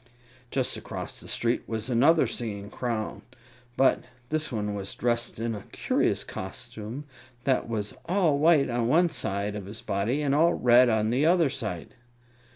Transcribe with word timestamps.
Just 0.49 0.77
across 0.77 1.19
the 1.19 1.27
street 1.27 1.61
was 1.67 1.87
another 1.87 2.25
singing 2.25 2.71
Clown; 2.71 3.21
but 3.77 4.03
this 4.29 4.51
one 4.51 4.73
was 4.73 4.95
dressed 4.95 5.39
in 5.39 5.53
a 5.53 5.67
curious 5.71 6.23
costume 6.23 7.03
that 7.43 7.69
was 7.69 7.93
all 8.05 8.39
white 8.39 8.67
on 8.67 8.87
one 8.87 9.09
side 9.09 9.55
of 9.55 9.67
his 9.67 9.81
body 9.81 10.23
and 10.23 10.33
all 10.33 10.55
red 10.55 10.89
on 10.89 11.11
the 11.11 11.27
other 11.27 11.51
side. 11.51 11.93